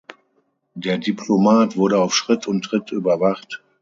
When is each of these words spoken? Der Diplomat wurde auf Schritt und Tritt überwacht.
Der 0.73 0.97
Diplomat 0.97 1.77
wurde 1.77 2.01
auf 2.01 2.15
Schritt 2.15 2.47
und 2.47 2.63
Tritt 2.63 2.91
überwacht. 2.91 3.61